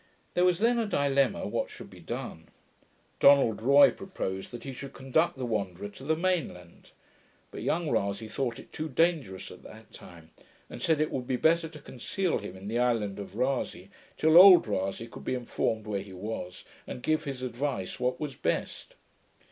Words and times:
There 0.33 0.45
was 0.45 0.57
then 0.57 0.79
a 0.79 0.87
dilemma 0.87 1.45
what 1.45 1.69
should 1.69 1.91
be 1.91 1.99
done. 1.99 2.47
Donald 3.19 3.61
Roy 3.61 3.91
proposed 3.91 4.49
that 4.49 4.63
he 4.63 4.73
should 4.73 4.93
conduct 4.93 5.37
the 5.37 5.45
Wanderer 5.45 5.89
to 5.89 6.03
the 6.03 6.15
main 6.15 6.51
land; 6.51 6.89
but 7.51 7.61
young 7.61 7.87
Rasay 7.87 8.27
thought 8.27 8.57
it 8.57 8.73
too 8.73 8.89
dangerous 8.89 9.51
at 9.51 9.61
that 9.61 9.93
time, 9.93 10.31
and 10.71 10.81
said 10.81 10.99
it 11.01 11.11
would 11.11 11.27
be 11.27 11.35
better 11.35 11.69
to 11.69 11.79
conceal 11.79 12.39
him 12.39 12.57
in 12.57 12.67
the 12.67 12.79
island 12.79 13.19
of 13.19 13.35
Rasay, 13.35 13.89
till 14.17 14.39
old 14.39 14.65
Rasay 14.65 15.05
could 15.05 15.23
be 15.23 15.35
informed 15.35 15.85
where 15.85 16.01
he 16.01 16.13
was, 16.13 16.63
and 16.87 17.03
give 17.03 17.25
his 17.25 17.43
advice 17.43 17.99
what 17.99 18.19
was 18.19 18.33
best. 18.33 18.95